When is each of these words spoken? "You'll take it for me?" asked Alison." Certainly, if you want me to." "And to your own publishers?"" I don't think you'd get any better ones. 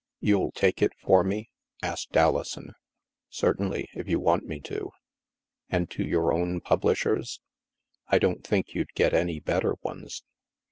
"You'll 0.19 0.51
take 0.53 0.81
it 0.81 0.93
for 0.99 1.23
me?" 1.23 1.51
asked 1.83 2.17
Alison." 2.17 2.73
Certainly, 3.29 3.87
if 3.93 4.07
you 4.07 4.19
want 4.19 4.45
me 4.47 4.59
to." 4.61 4.89
"And 5.69 5.91
to 5.91 6.03
your 6.03 6.33
own 6.33 6.59
publishers?"" 6.59 7.39
I 8.07 8.17
don't 8.17 8.43
think 8.43 8.73
you'd 8.73 8.95
get 8.95 9.13
any 9.13 9.39
better 9.39 9.75
ones. 9.83 10.23